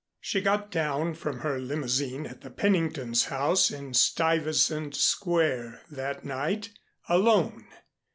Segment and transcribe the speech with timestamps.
[0.19, 6.71] She got down from her limousine at the Pennington's house in Stuyvesant Square that night
[7.07, 7.67] alone.